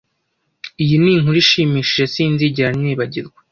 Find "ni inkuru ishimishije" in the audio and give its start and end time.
1.01-2.03